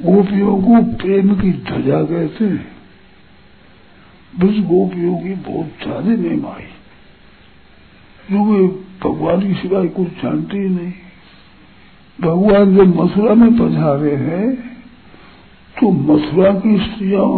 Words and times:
गोपियों 0.00 0.56
को 0.62 0.82
प्रेम 0.96 1.34
की 1.34 1.50
ध्वजा 1.64 2.02
कहते 2.04 2.44
हैं। 2.44 2.66
बस 4.32 4.58
गोपियों 4.66 5.14
की 5.14 5.34
बहुत 5.44 5.68
ज़्यादा 5.82 6.14
नेम 6.16 6.46
आई 6.46 6.66
क्योंकि 8.28 8.58
भगवान 9.04 9.40
की 9.40 9.54
सिवाय 9.54 9.86
कुछ 9.88 10.08
जानते 10.22 10.58
ही 10.58 10.68
नहीं। 10.68 10.92
भगवान 12.18 12.76
जब 12.76 12.88
मथुरा 12.96 13.34
में 13.34 13.52
पधारे 13.56 14.14
हैं 14.18 14.46
तो 15.76 15.90
मथुरा 16.04 16.50
की 16.60 16.78
स्त्रियाँ 16.78 17.28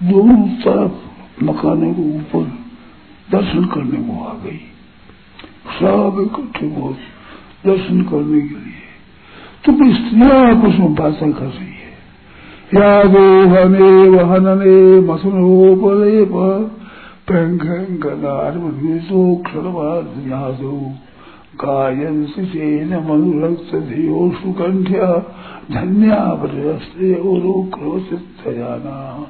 दोनों 0.00 0.46
तरफ़ 0.62 1.44
मकाने 1.44 1.92
के 1.94 2.04
ऊपर 2.16 2.44
दर्शन 3.30 3.64
करने 3.64 3.98
को 4.02 4.24
आ 4.24 4.32
गई। 4.44 4.60
सब 5.78 6.12
इकट्ठे 6.22 6.66
बहुत 6.68 6.98
दर्शन 7.66 8.02
करने 8.02 8.40
के 8.40 8.54
लिए। 8.54 8.65
तो 9.66 9.72
स्त्रियाँ 9.72 10.46
आपस 10.46 10.78
में 10.78 10.94
बातें 10.94 11.32
कर 11.32 11.40
रही 11.40 11.58
है। 11.58 11.76
या 12.74 13.04
देवने 13.04 14.08
वहनने 14.08 15.00
मसनोपले 15.00 16.24
पैंगनार्मो 17.28 19.36
क्षणवादो 19.36 20.92
गायन 21.54 22.26
सिचेन 22.26 22.88
मनुरक्त 22.88 23.76
धियो 23.76 24.30
सुकंठ्या 24.30 25.34
धन्या 25.70 26.34
क्रोचित 27.74 28.58
जाना। 28.58 29.26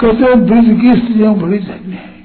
कहते 0.00 0.34
ब्रज 0.34 0.80
की 0.80 0.92
स्त्रियाँ 0.92 1.34
बड़ी 1.34 1.58
धन्य 1.58 1.86
है। 1.86 2.24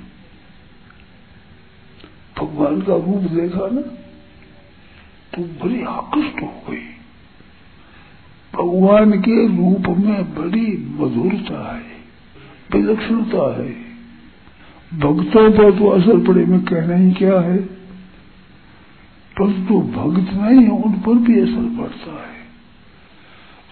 भगवान 2.40 2.82
का 2.82 2.94
रूप 2.94 3.32
देखा 3.32 3.70
ना? 3.72 3.82
बड़ी 5.40 5.84
आकृष्ट 5.84 6.42
हो 6.42 6.64
गई। 6.70 6.88
भगवान 8.54 9.12
के 9.22 9.48
रूप 9.48 9.98
में 9.98 10.36
बड़ी 10.36 10.96
मधुरता 11.00 11.76
है, 11.76 11.98
विलक्षणता 12.72 13.64
है। 13.64 13.70
भक्तों 15.00 15.52
पर 15.52 15.72
तो 15.80 15.90
असर 15.90 16.28
पड़े, 16.28 16.46
में 16.46 16.60
कहना 16.60 16.96
ही 16.96 17.12
क्या 17.12 17.40
है? 17.40 17.58
परंतु 19.38 19.74
तो 19.74 19.82
भक्त 19.82 20.34
नहीं 20.34 20.64
है 20.64 20.70
उन 20.70 20.94
पर 20.94 21.14
भी 21.14 21.40
असर 21.40 21.82
पड़ता 21.82 22.28
है। 22.28 22.42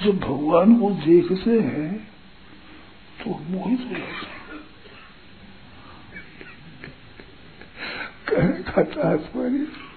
जब 0.04 0.20
भगवान 0.20 0.76
को 0.76 0.90
देखते 0.90 1.60
हैं 1.60 2.08
तो 3.20 3.30
मोहित 3.30 3.80
हो 3.80 3.86
जाते 3.86 4.26
हैं 4.26 4.40
कहने 8.28 8.72
का 8.72 8.82
तात्पर्य 8.84 9.89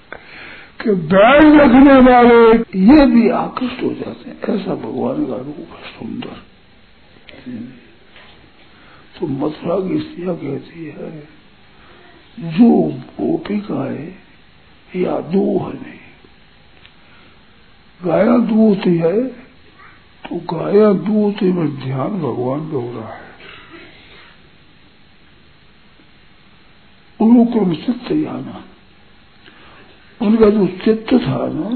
कि 0.83 0.92
बैग 1.11 1.44
रखने 1.56 1.94
वाले 2.06 2.38
ये 2.83 3.06
भी 3.06 3.28
आकृष्ट 3.30 3.83
हो 3.83 3.91
जाते 3.94 4.30
हैं। 4.30 4.36
ऐसा 4.55 4.75
भगवान 4.77 5.24
का 5.27 5.36
रूप 5.39 5.69
है 5.72 5.91
सुंदर। 5.91 6.41
तो 9.16 9.27
मथुरा 9.28 9.77
की 9.80 9.98
स्त्रिया 10.00 10.33
कहती 10.34 10.84
है, 10.86 11.11
जो 12.39 12.70
गोपिका 13.12 13.84
है 13.84 14.06
या 14.97 15.19
दूह 15.30 15.69
नहीं 15.69 16.00
गाया 18.00 18.36
दूत 18.46 18.86
है 18.86 19.17
तो 20.24 20.36
गाया 20.52 20.92
दूत 21.02 21.42
में 21.55 21.69
ध्यान 21.80 22.19
भगवान 22.20 22.61
का 22.70 22.77
हो 22.77 22.92
रहा 22.92 23.14
है। 23.14 23.30
उनको 27.20 27.64
चित्त 27.77 28.12
जाना 28.12 28.64
उनका 30.23 30.51
जो 30.51 30.67
चित्त 30.84 31.12
था 31.15 31.47
ना, 31.53 31.69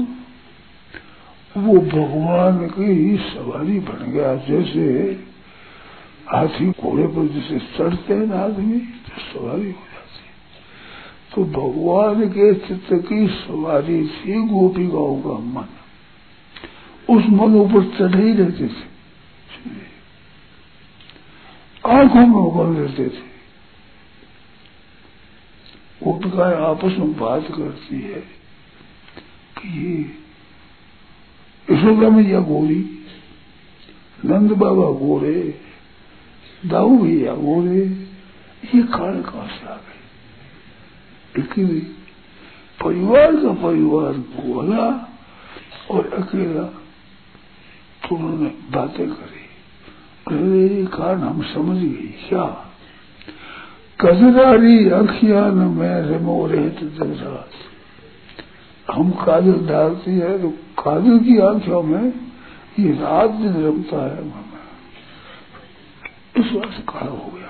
वो 1.57 1.73
भगवान 1.73 2.67
की 2.67 3.17
सवारी 3.17 3.79
बन 3.79 4.11
गया। 4.11 4.35
जैसे 4.35 4.83
हाथी 6.29 6.69
घोड़े 6.71 7.07
पर 7.07 7.27
जैसे 7.27 7.59
चढ़ते 7.59 8.13
हैं 8.13 8.25
ना 8.27 8.39
आदमी 8.39 8.79
तो 8.79 9.21
सवारी 9.21 9.71
हो 9.71 9.85
जाती 9.91 10.25
तो 11.33 11.43
भगवान 11.51 12.29
के 12.29 12.53
चित्त 12.53 12.89
की 12.93 13.27
सवारी 13.27 14.07
थी 14.07 14.41
गोपिकाओं 14.47 15.21
का 15.21 15.37
मन। 15.45 15.67
उस 17.09 17.23
मन 17.29 17.55
ऊपर 17.55 17.83
चढ़े 17.97 18.23
ही 18.23 18.33
रहते 18.33 18.67
थे। 18.67 18.85
आँखों 21.85 22.27
में 22.27 22.41
उगल 22.41 22.75
रहते 22.75 23.05
थे। 23.07 23.25
गोपिकाएँ 26.03 26.55
आपस 26.55 26.97
में 26.99 27.13
बात 27.17 27.47
करती 27.47 28.01
है। 28.01 28.23
कि 29.57 30.15
यशोदा 31.71 32.09
मैया 32.09 32.39
गोरी 32.39 33.03
नंद 34.25 34.51
बाबा 34.51 34.89
गोरे 34.99 35.59
दाऊ 36.65 36.97
भैया 36.97 37.33
गोरे 37.35 37.81
ये 38.75 38.81
काल 38.83 39.21
कहाँ 39.21 39.47
से 39.47 39.67
आ 39.67 39.75
गए 39.75 41.41
अकेले 41.41 41.79
परिवार 42.83 43.35
का 43.35 43.53
परिवार 43.53 44.13
गोला 44.13 44.85
और 45.91 46.13
अकेला 46.13 46.63
तो 48.03 48.15
उन्होंने 48.15 48.49
बातें 48.71 49.09
करी। 49.09 49.45
अरे 50.27 50.77
ये 50.77 50.85
कारण 50.85 51.19
हम 51.19 51.41
समझ 51.41 51.77
गए 51.77 52.07
क्या? 52.29 52.45
कजरारी 54.01 54.89
अखिया 54.89 55.41
में 55.51 56.01
रेमो 56.01 56.47
रहते 56.47 56.85
रात 57.23 57.51
हम 58.91 59.11
काजल 59.11 59.67
डालती 59.67 60.11
है 60.11 60.41
तो 60.41 60.49
काजल 60.83 61.19
की 61.19 61.39
आँखों 61.39 61.83
में 61.83 62.13
ये 62.79 62.91
रात 62.91 63.29
दिन 63.29 63.65
रमता 63.65 64.05
है 64.05 64.33
इस 66.37 66.51
बात 66.51 66.71
से 66.71 66.83
खड़ा 66.89 67.07
हो 67.07 67.31
गया 67.35 67.47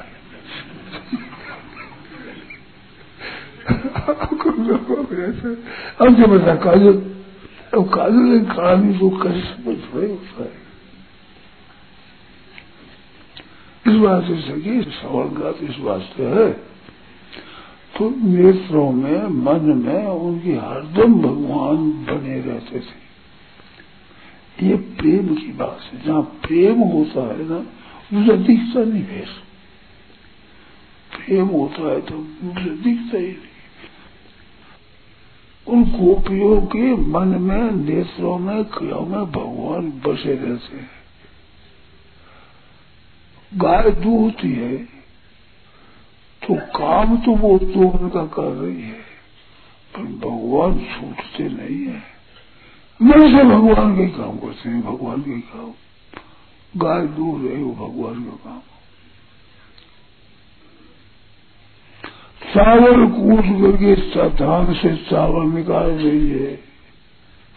अब 6.02 6.16
जब 6.16 6.30
बता 6.30 6.56
काजल, 6.56 7.12
अब 7.74 7.90
काजल 7.90 8.16
नहीं 8.16 9.00
तो 9.00 9.10
कैसे 9.10 9.42
समझ 9.42 9.66
रहे 9.66 10.10
होता 10.10 10.44
है 10.44 10.68
इस 13.88 13.94
बात 13.94 14.24
से 14.24 14.42
सकी 14.42 14.82
सवाल 14.82 15.28
का 15.28 15.68
इस 15.68 15.78
बात 15.78 16.10
से 16.18 16.24
है। 16.24 16.77
तो 17.98 18.10
नेत्रों 18.10 18.92
में, 18.92 19.24
मन 19.24 19.78
में 19.86 20.06
उनकी 20.06 20.52
हरदम 20.52 21.14
भगवान 21.14 21.92
बने 21.92 22.40
रहते 22.42 22.80
थे। 22.80 23.08
ये 24.68 24.76
प्रेम 24.76 25.36
की 25.36 25.52
बात 25.52 25.80
है। 25.82 26.06
जहाँ 26.06 26.22
प्रेम 26.22 26.80
होता 26.80 27.28
है 27.28 27.50
ना, 27.50 27.66
मुझे 28.14 28.38
दिखता 28.38 28.84
नहीं 28.84 29.04
है 29.04 29.26
प्रेम 31.18 31.48
होता 31.48 31.92
है 31.92 32.02
तो 32.02 32.16
मुझे 32.44 32.70
दिखता 32.70 33.18
ही 33.18 33.28
नहीं। 33.28 33.56
उन 35.68 35.84
गोपियों 35.84 36.62
के 36.62 36.96
मन 36.96 37.28
में, 37.28 37.72
नेत्रों 37.72 38.38
में, 38.38 38.64
क्रियाओं 38.66 39.06
में 39.06 39.32
भगवान 39.32 39.90
बसे 39.90 40.36
रहते 40.36 40.78
हैं। 40.78 40.90
गाय 43.54 43.92
दूहती 43.92 44.52
है। 44.54 44.97
तो 46.48 46.56
काम 46.56 47.18
तो 47.18 47.32
वो 47.32 47.58
तो 47.58 47.88
उनका 47.90 48.26
कर 48.26 48.52
रही 48.52 48.82
है, 48.82 49.02
पर 49.94 50.02
भगवान 50.02 50.78
छूटते 50.86 51.44
नहीं 51.44 51.86
है। 51.88 52.04
मन 53.00 53.38
से 53.38 53.44
भगवान 53.44 53.96
के 53.96 54.08
काम 54.08 54.38
करते 54.38 54.70
हैं, 54.70 54.82
भगवान 54.82 55.22
के 55.22 55.40
काम। 55.40 55.74
गाय 56.74 57.08
दूर 57.08 57.40
रहे 57.40 57.64
वो 57.64 57.74
भगवान 57.74 58.24
का 58.24 58.36
काम। 58.46 58.62
चावल 62.54 63.06
कूट 63.08 63.46
करके 63.62 63.96
धान 64.30 64.74
से 64.74 64.96
चावल 64.96 65.48
निकाल 65.48 65.92
रही 65.92 66.30
है, 66.30 66.56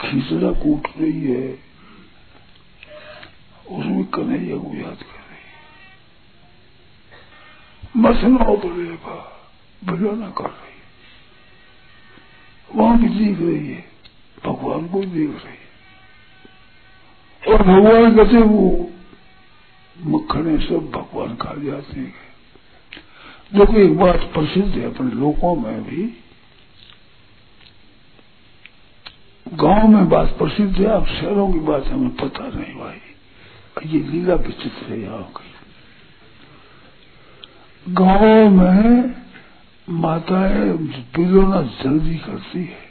खींचना 0.00 0.50
कूट 0.52 0.88
रही 1.00 1.24
है। 1.24 1.48
उसमें 3.70 4.04
कन्हैया 4.04 4.56
को 4.56 4.76
याद 4.76 5.02
कर। 5.02 5.19
मसना 7.96 8.44
पड़ेगा 8.44 9.42
बजाना 9.84 10.30
कर 10.30 10.44
रही। 10.44 10.70
वहाँ 12.74 12.98
भी 12.98 13.08
देख 13.08 13.38
रही 13.38 13.68
है, 13.68 13.84
भगवान 14.46 14.88
को 14.88 15.00
देख 15.00 15.30
रही 15.30 15.54
है। 15.54 15.70
और 17.48 17.62
भगवान 17.62 18.16
कहते 18.16 18.36
वो 18.36 18.90
मक्खने 20.06 20.58
सब 20.58 20.90
भगवान 20.90 21.36
खा 21.36 21.54
जाते 21.54 22.00
हैं। 22.00 22.14
देखो, 23.54 23.78
एक 23.78 23.98
बात 23.98 24.16
प्रसिद्ध 24.16 24.68
है 24.68 24.94
अपने 24.94 25.10
लोगों 25.10 25.56
में 25.56 25.84
भी। 25.84 26.24
गाँव 29.52 29.88
में 29.88 30.08
बात 30.08 30.28
प्रसिद्ध 30.28 30.76
है, 30.76 30.84
अब 30.84 31.06
शहरों 31.06 31.52
की 31.52 31.58
बात 31.58 31.84
हमें 31.84 32.16
पता 32.16 32.48
नहीं 32.48 32.74
भाई। 32.74 32.98
ये 33.86 33.98
लीला 33.98 34.34
विचित्र 34.34 34.86
है 34.86 35.00
यहाँ 35.00 35.22
की। 35.22 35.49
गाँव 37.88 38.50
में 38.50 39.14
माताएँ 39.90 40.72
बिलोना 40.72 41.62
जल्दी 41.62 42.14
करती 42.14 42.58
है। 42.58 42.90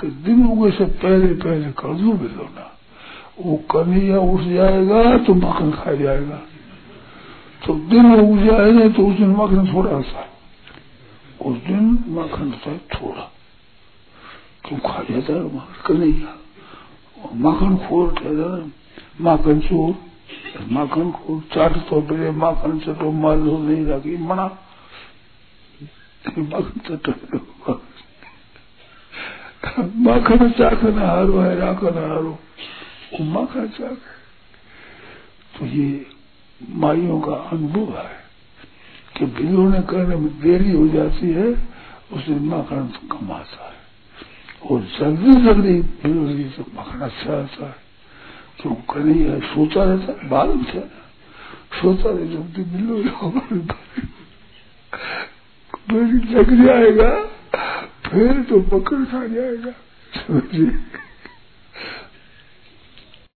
कि 0.00 0.06
दिन 0.06 0.46
उगे 0.46 0.70
से 0.70 0.84
पहले 0.84 1.26
पहले 1.26 1.72
कर 1.72 1.94
दू 1.94 2.12
बिलोना। 2.12 2.78
वो 3.40 3.56
कन्हैया 3.56 4.18
उठ 4.18 4.40
जाएगा 4.40 5.18
तो 5.18 5.34
मक्खन 5.34 5.70
खा 5.70 5.92
जाएगा। 5.92 6.36
तो 7.66 7.74
दिन 7.74 8.14
उठ 8.14 8.38
जाएगा 8.38 8.88
तो 8.88 9.06
उस 9.06 9.16
दिन 9.16 9.30
मक्खन 9.30 9.74
थोड़ा 9.74 10.00
सा। 10.00 10.28
उस 11.42 11.56
दिन 11.56 12.04
मक्खन 12.08 12.50
था 12.50 12.76
थोड़ा। 12.76 13.32
क्यों 14.64 14.78
खा 14.78 15.02
जाता 15.10 15.32
है 15.32 15.62
कन्हैया? 15.86 16.38
माखन 17.34 17.76
खोर 17.76 18.14
ठहरा 18.14 18.70
माखन 19.20 19.60
चोर। 19.60 20.13
माखन 20.62 21.10
को 21.10 21.40
चाट 21.54 21.76
तो 21.88 22.00
पहले 22.00 22.30
माखन 22.30 22.78
चटो 22.78 23.10
माल 23.12 23.38
नहीं 23.38 23.86
रखी 23.86 24.16
मना। 24.16 24.46
माखन 26.38 26.80
चटो 26.88 27.12
माखन 29.96 30.50
चाखन 30.50 30.98
हारो 30.98 31.38
है 31.38 31.54
राखन 31.56 31.98
हारो। 31.98 32.38
माखन 33.20 33.68
चाख 33.68 33.98
तो 35.58 35.66
ये 35.66 36.06
माइयों 36.62 37.20
का 37.20 37.34
अनुभव 37.50 37.98
है 37.98 38.16
कि 39.16 39.26
भिगोने 39.26 39.80
करने 39.82 40.16
में 40.16 40.40
देरी 40.40 40.70
हो 40.70 40.88
जाती 40.88 41.30
है, 41.30 41.48
उसे 42.12 42.34
माखन 42.34 42.88
कमाता 43.12 43.66
है। 43.66 43.82
और 44.70 44.80
जल्दी 45.00 45.32
जल्दी 45.32 45.80
भिगोने 45.80 46.48
से 46.48 46.62
माखन 46.74 47.00
अच्छा 47.00 47.32
आता 47.42 47.66
है। 47.66 47.83
क्यों 48.60 48.74
है 49.20 49.40
सोता 49.48 49.84
रहता 49.84 50.12
से 50.64 50.80
सोता 51.80 52.10
रहे 52.10 52.26
भी 52.54 52.64
मिलो 52.72 52.96
फिर 55.84 56.04
जग 56.32 56.50
जाएगा, 56.64 57.10
फिर 58.06 58.42
तो 58.42 58.58
बकर 58.70 59.04
खा 59.04 59.26
जाएगा। 59.26 59.72
समझिए 60.12 60.70